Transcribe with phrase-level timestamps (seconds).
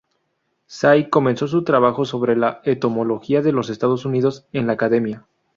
[0.65, 5.27] Say comenzó su trabajo sobre la entomología de los Estados Unidos en la Academia.